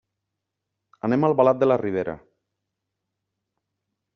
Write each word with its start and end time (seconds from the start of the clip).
Anem 1.09 1.27
a 1.27 1.29
Albalat 1.29 1.61
de 1.65 1.69
la 1.69 1.77
Ribera. 1.83 2.17